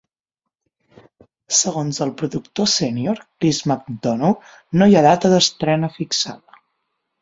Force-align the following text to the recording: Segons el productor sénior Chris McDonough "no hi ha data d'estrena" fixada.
Segons 1.57 2.01
el 2.07 2.15
productor 2.23 2.71
sénior 2.73 3.23
Chris 3.29 3.63
McDonough 3.71 4.59
"no 4.83 4.91
hi 4.93 4.99
ha 5.01 5.09
data 5.11 5.37
d'estrena" 5.39 5.97
fixada. 6.03 6.65